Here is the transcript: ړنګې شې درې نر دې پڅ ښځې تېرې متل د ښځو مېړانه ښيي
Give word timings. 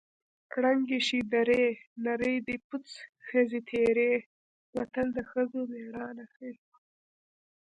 ړنګې 0.63 0.99
شې 1.07 1.19
درې 1.33 1.63
نر 2.03 2.21
دې 2.47 2.55
پڅ 2.67 2.87
ښځې 3.27 3.59
تېرې 3.69 4.11
متل 4.73 5.07
د 5.17 5.19
ښځو 5.31 5.59
مېړانه 5.71 6.25
ښيي 6.33 6.53